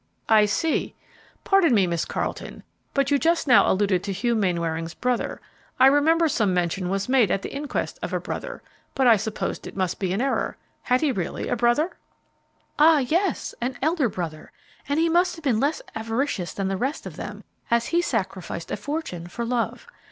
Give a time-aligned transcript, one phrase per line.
[0.27, 0.95] "I see.
[1.43, 2.63] Pardon me, Miss Carleton;
[2.95, 5.39] but you just now alluded to Hugh Mainwaring's brother.
[5.79, 8.63] I remember some mention was made at the inquest of a brother,
[8.95, 10.57] but I supposed it must be an error.
[10.81, 11.97] Had he really a brother?"
[12.79, 14.51] "Ah, yes, an elder brother;
[14.89, 18.71] and he must have been less avaricious than the rest of them, as he sacrificed
[18.71, 19.85] a fortune for love.